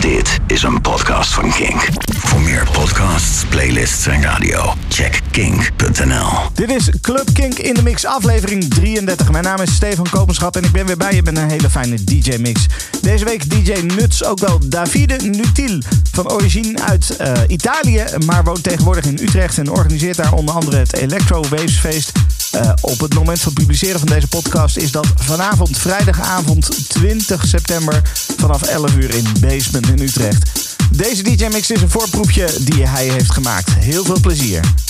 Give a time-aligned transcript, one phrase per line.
[0.00, 1.88] Dit is een podcast van Kink.
[2.18, 6.26] Voor meer podcasts, playlists en radio, check kink.nl.
[6.54, 9.30] Dit is Club Kink in de Mix, aflevering 33.
[9.30, 12.04] Mijn naam is Stefan Kopenschap en ik ben weer bij je met een hele fijne
[12.04, 12.66] DJ-mix.
[13.02, 15.82] Deze week DJ Nuts, ook wel Davide Nutil.
[16.12, 20.76] Van origine uit uh, Italië, maar woont tegenwoordig in Utrecht en organiseert daar onder andere
[20.76, 22.12] het Electro Waves Feest.
[22.54, 28.02] Uh, op het moment van publiceren van deze podcast is dat vanavond, vrijdagavond 20 september,
[28.36, 30.50] vanaf 11 uur in Basement in Utrecht.
[30.90, 33.74] Deze DJ-mix is een voorproefje die hij heeft gemaakt.
[33.74, 34.87] Heel veel plezier.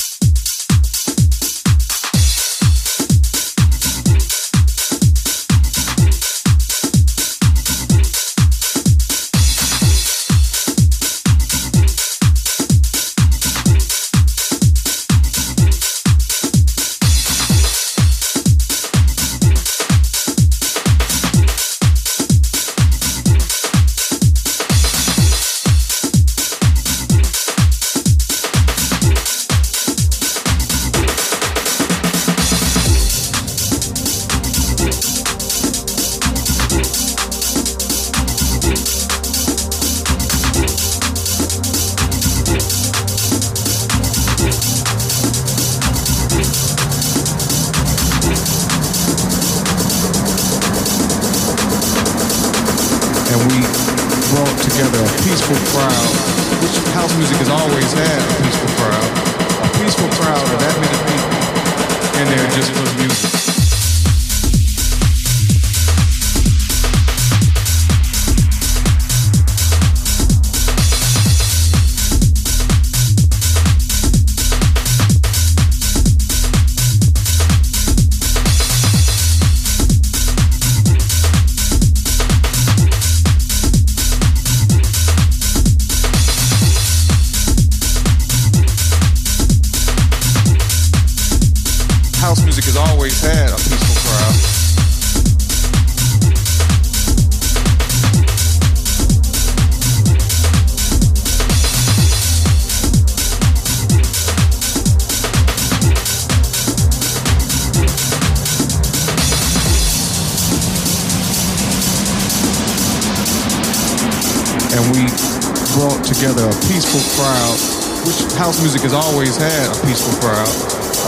[118.88, 120.48] Has always had a peaceful crowd.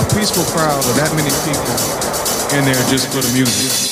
[0.04, 3.89] A peaceful crowd of that many people in there just for the music.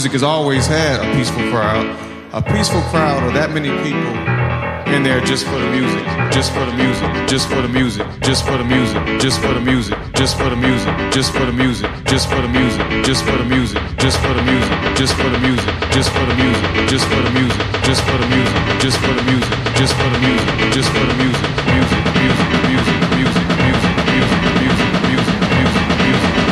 [0.00, 1.84] Music has always had a peaceful crowd.
[2.32, 4.16] A peaceful crowd of that many people
[4.88, 6.00] in there just for the music,
[6.32, 9.60] just for the music, just for the music, just for the music, just for the
[9.60, 13.44] music, just for the music, just for the music, just for the music, just for
[13.44, 17.04] the music, just for the music, just for the music, just for the music, just
[17.04, 20.56] for the music, just for the music, just for the music, just for the music,
[20.72, 25.30] just for the music, music, music, music, music, music, music, music, music.
[26.40, 26.49] two,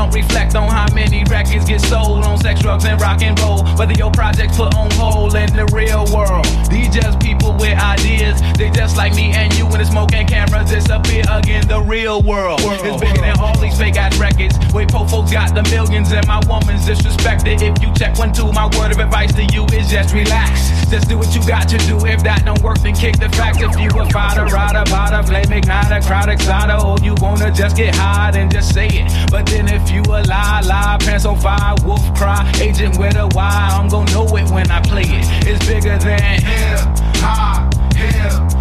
[0.00, 3.62] don't reflect on how many records get sold on sex, drugs, and rock and roll.
[3.76, 6.46] Whether your project's put on hold in the real world.
[6.70, 8.40] These just people with ideas.
[8.56, 11.68] They just like me and you when the smoke and cameras disappear again.
[11.68, 14.56] The real world is bigger than all these fake ass records.
[14.72, 17.60] Wait, po folks got the millions and my woman's disrespected.
[17.60, 20.79] If you check one, two, my word of advice to you is just relax.
[20.90, 22.04] Just do what you got to do.
[22.04, 23.62] If that don't work, then kick the facts.
[23.62, 27.76] If you a fighter, rider, bada, flame, ignite a crowd, excited, or you wanna just
[27.76, 29.30] get high, then just say it.
[29.30, 33.28] But then if you a lie, lie, pants on fire, wolf cry, agent with a
[33.28, 35.46] Y, I'm gonna know it when I play it.
[35.46, 36.80] It's bigger than hip
[37.22, 38.59] hop, hip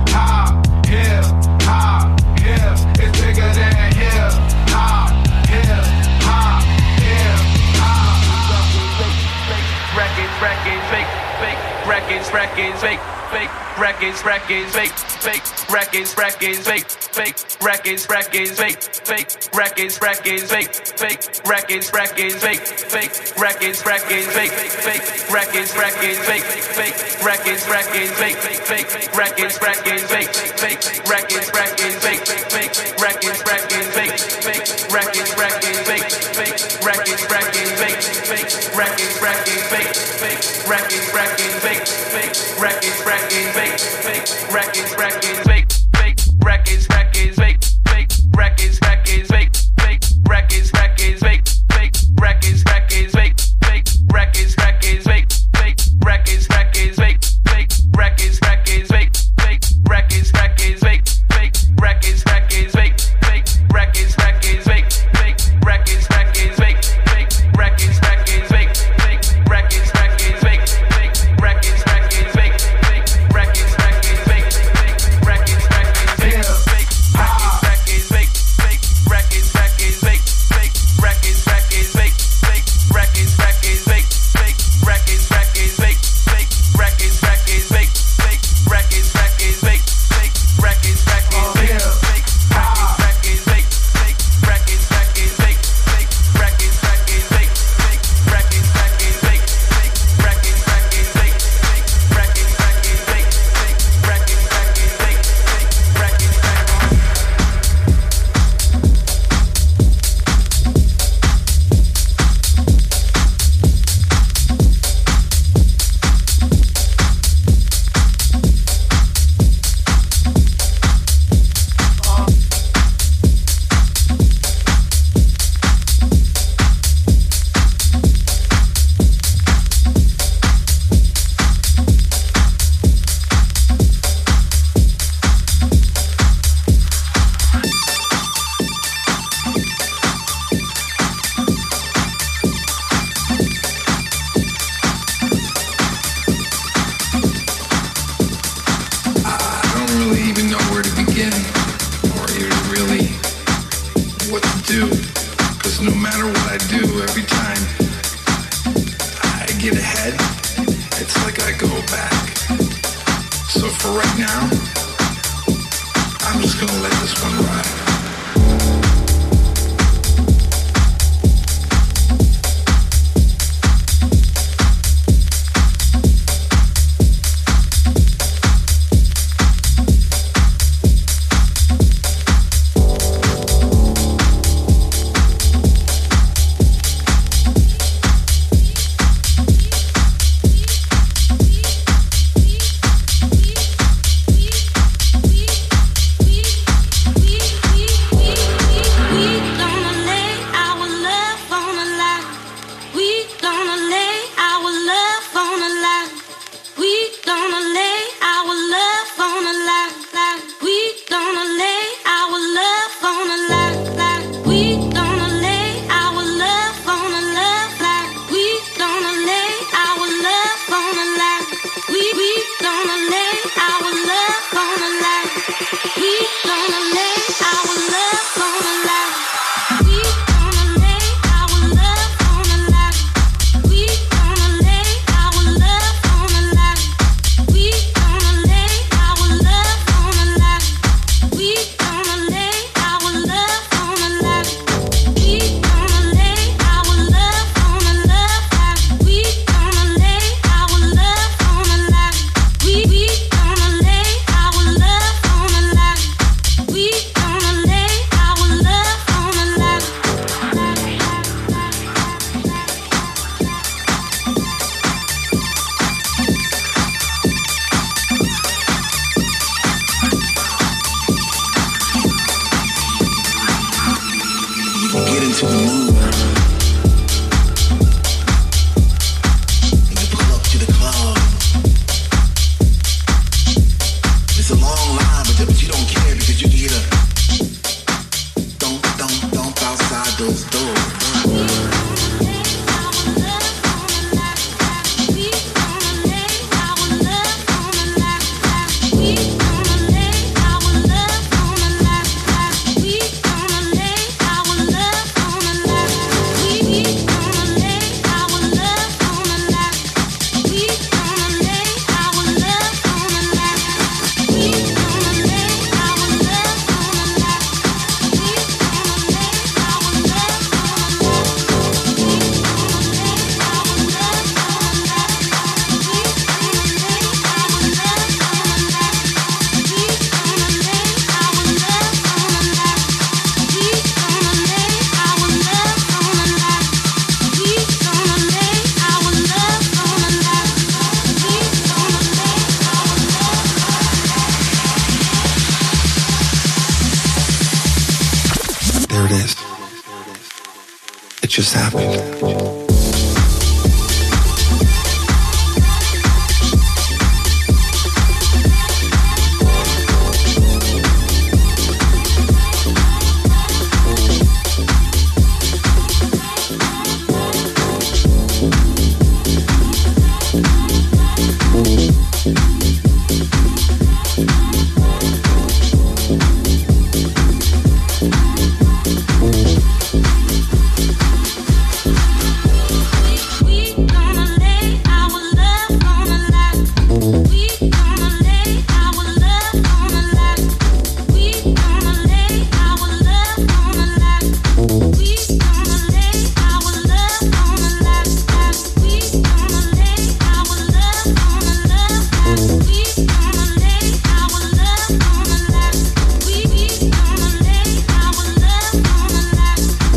[11.89, 12.99] records, records, fake,
[13.33, 14.93] fake, records, records, fake,
[15.25, 15.41] fake,
[15.73, 22.61] records, records, fake, fake, records, records, fake, fake, records, records, fake, fake, records, records, fake,
[22.61, 24.53] fake, records, records, fake,
[24.85, 26.45] fake, records, records, fake,
[26.77, 32.78] fake, records, records, fake, fake, records, records, fake, fake, records, records, fake, fake,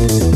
[0.03, 0.32] Thank you.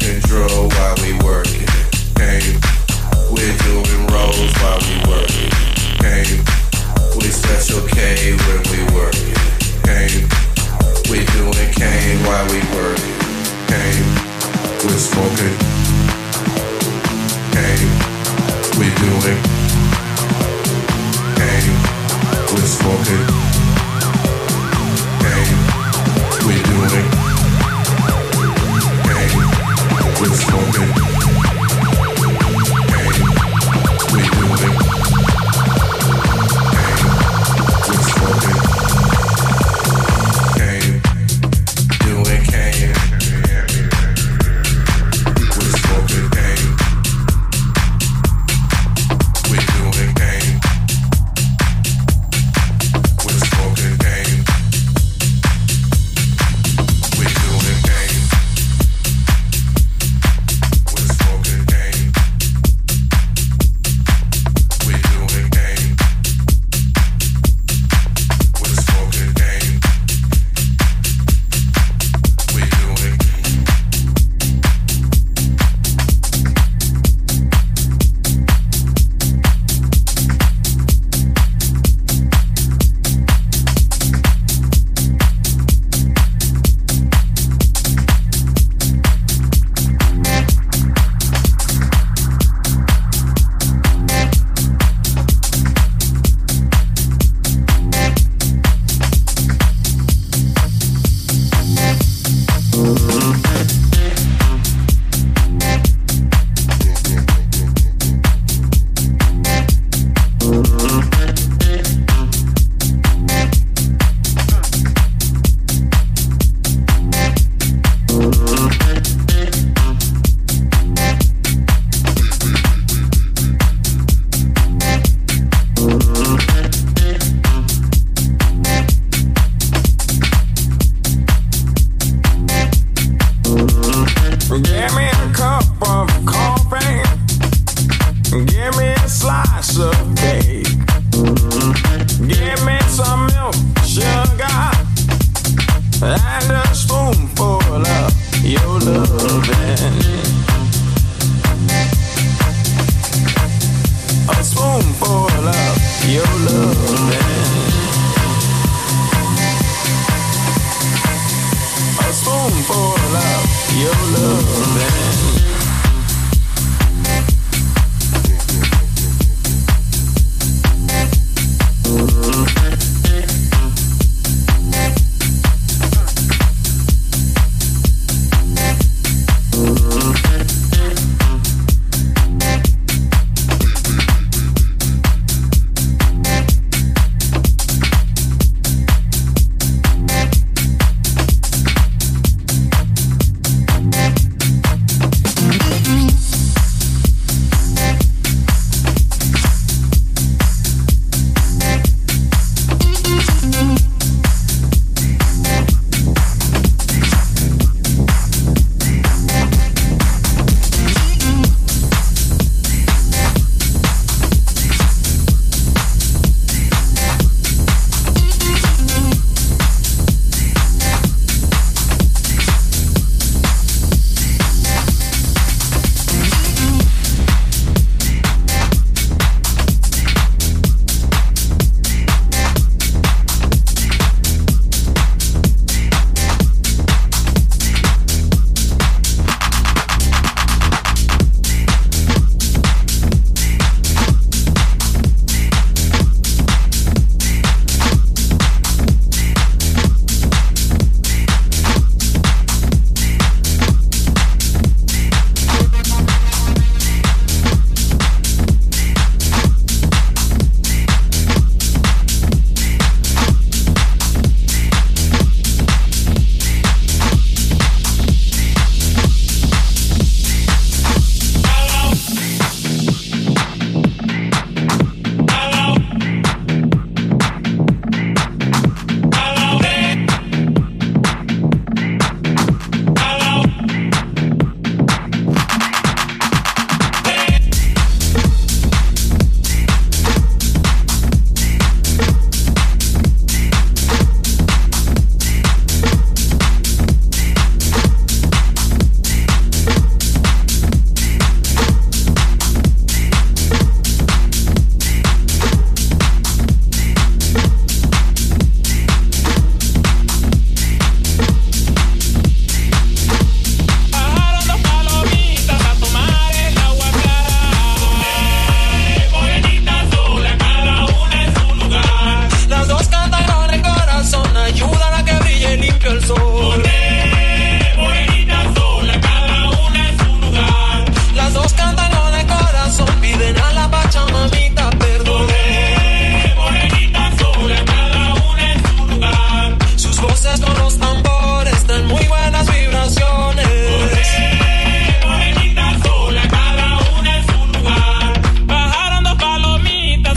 [0.00, 1.59] control while we work.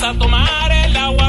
[0.04, 1.23] a tomar el agua.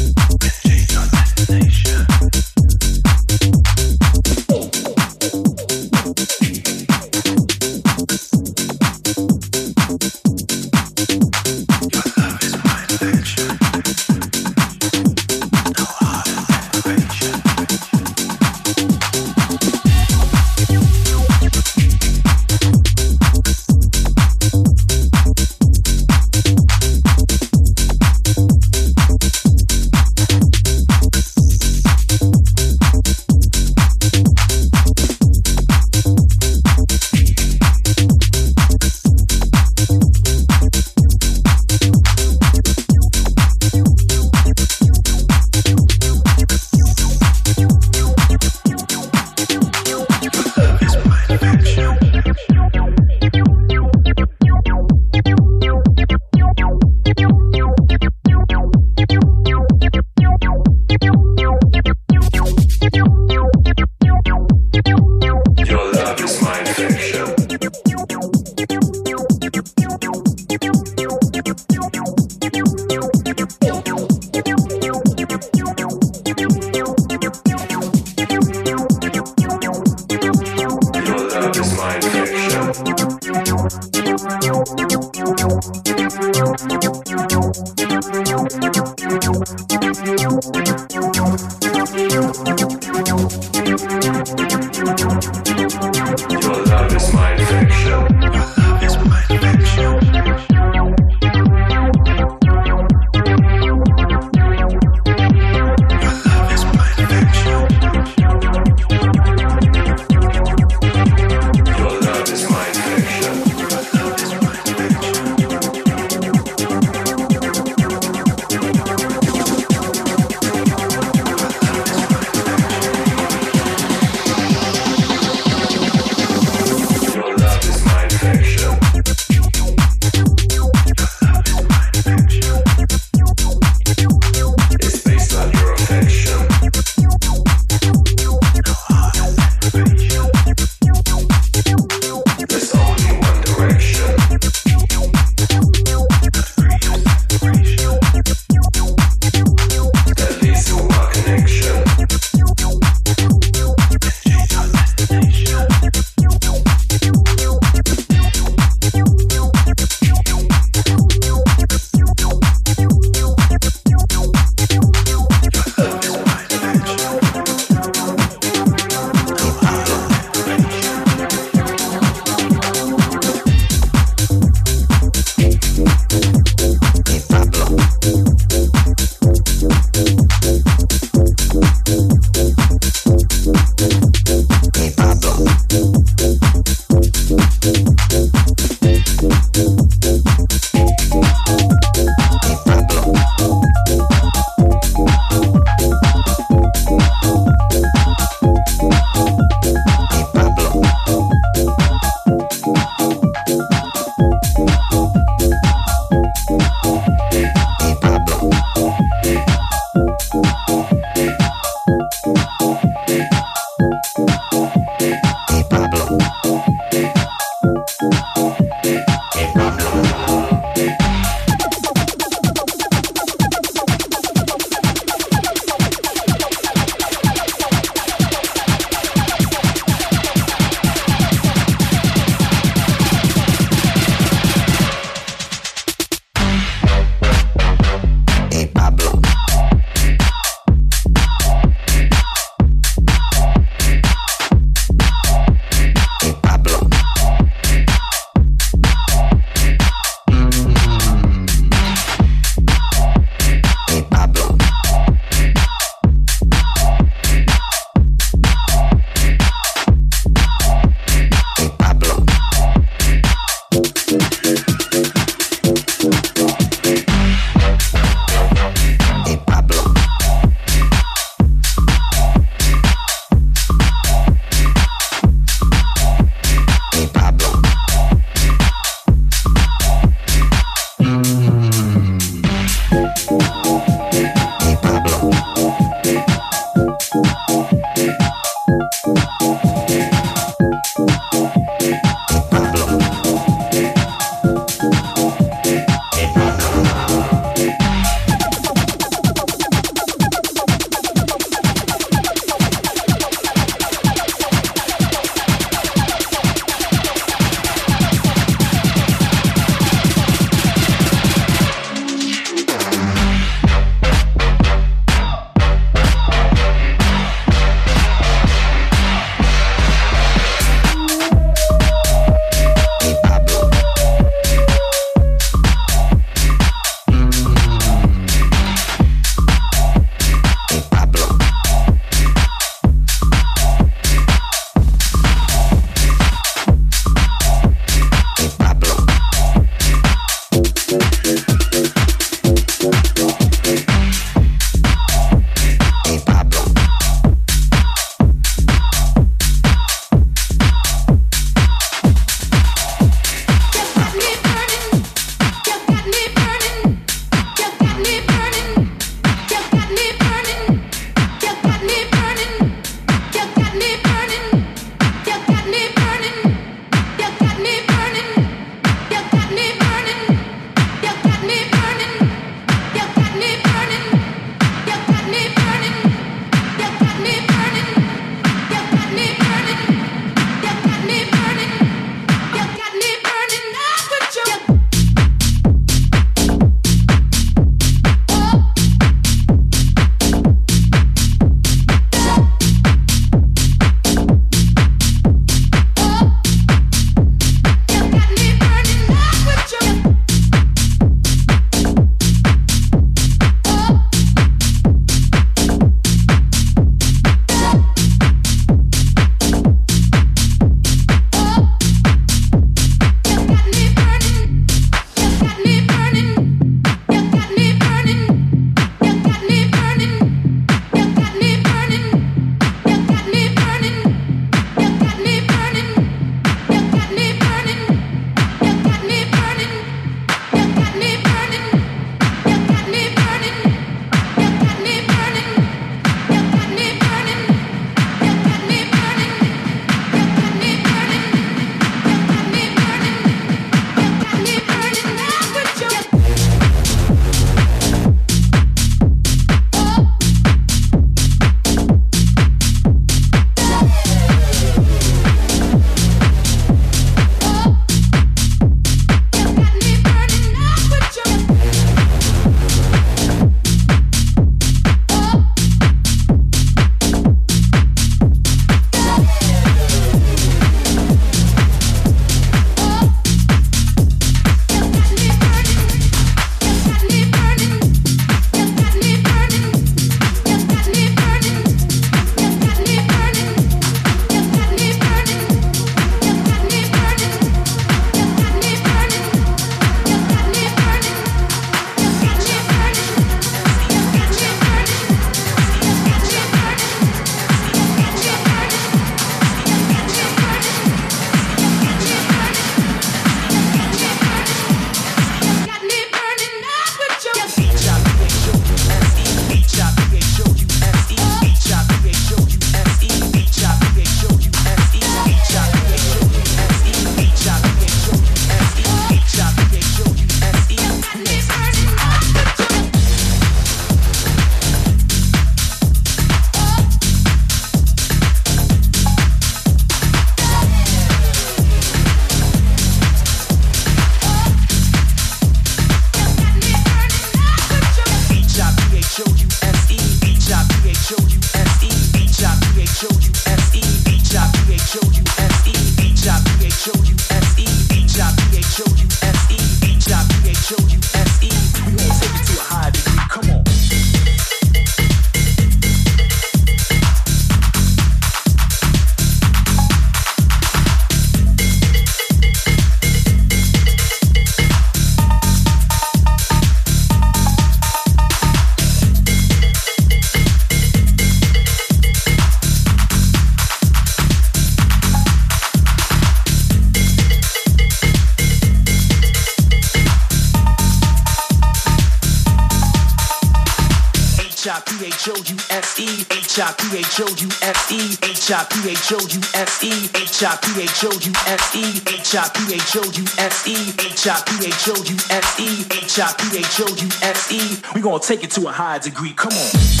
[585.21, 597.61] H-I-P-H-O-U-S-E, H-I-P-H-O-U-S-E, H-I-P-H-O-U-S-E, H-I-P-H-O-U-S-E, H-I-P-H-O-U-S-E, H-I-P-H-O-U-S-E, H-I-P-H-O-U-S-E.
[597.93, 599.33] We gonna take it to a higher degree.
[599.33, 600.00] Come on.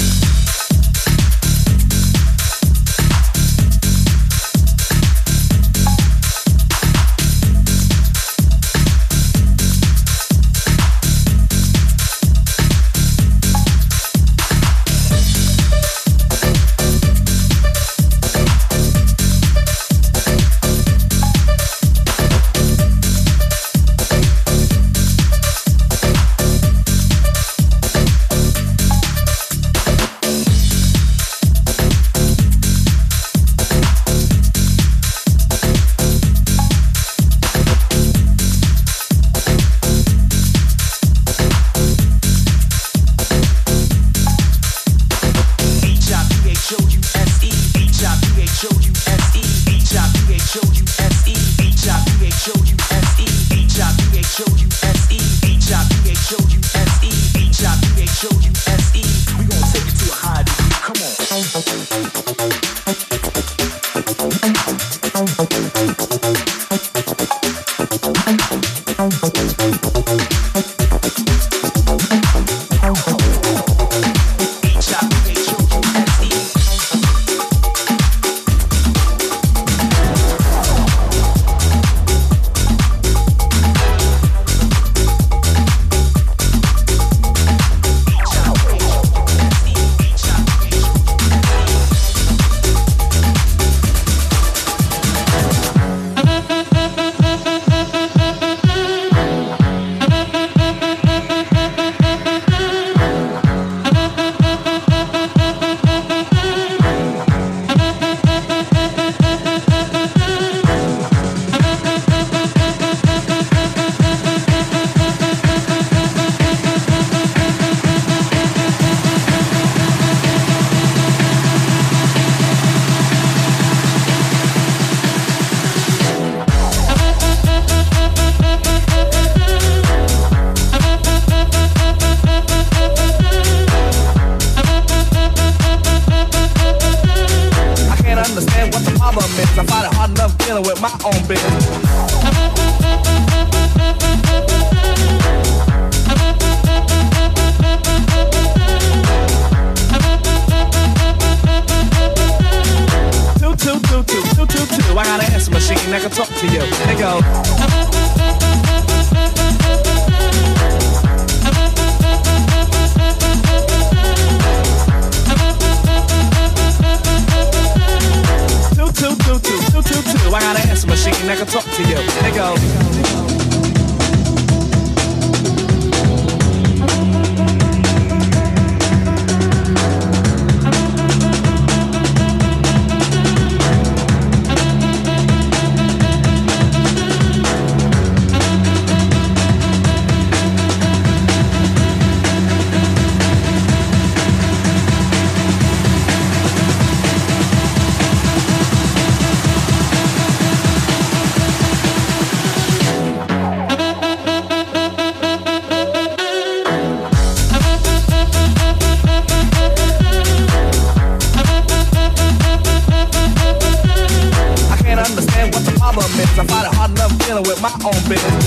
[217.41, 218.45] Dealing with my own business.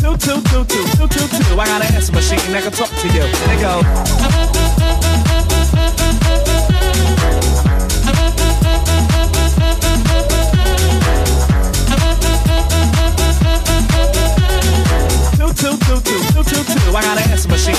[0.00, 1.60] Two, two, two, two, two, two, two.
[1.60, 3.22] I got an answer machine that can talk to you.
[3.46, 4.51] They go.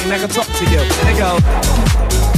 [0.10, 0.80] Can talk to you.
[1.06, 2.33] They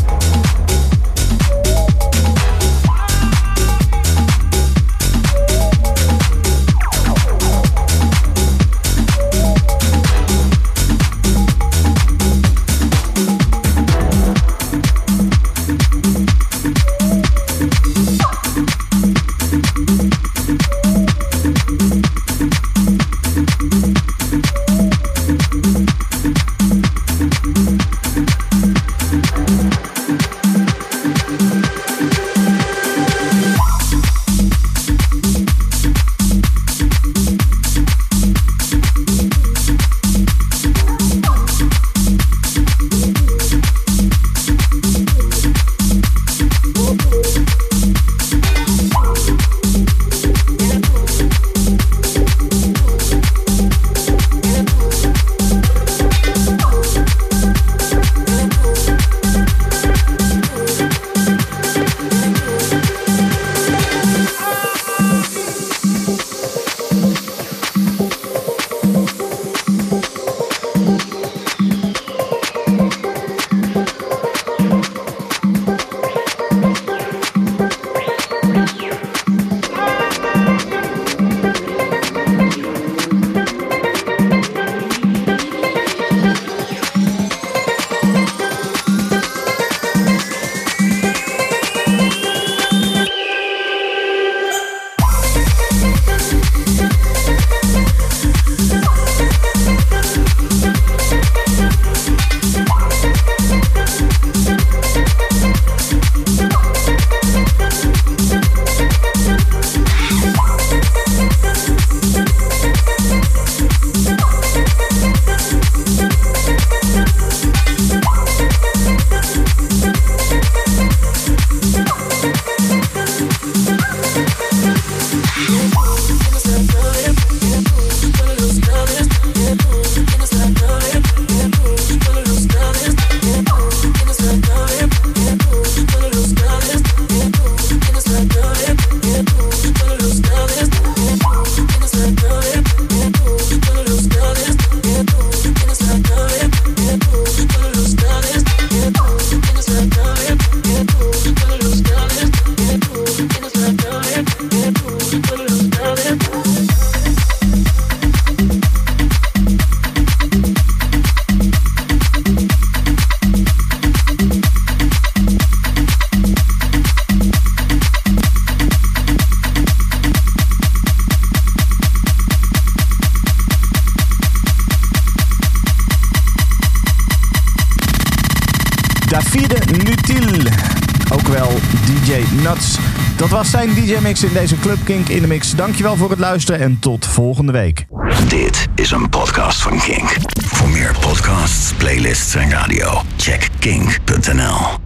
[184.05, 185.51] in deze Club Kink in de Mix.
[185.51, 187.85] Dankjewel voor het luisteren en tot volgende week.
[188.27, 190.15] Dit is een podcast van Kink.
[190.45, 194.84] Voor meer podcasts, playlists en radio, check kink.nl.